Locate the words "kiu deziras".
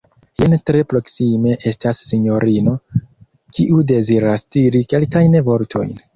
3.59-4.49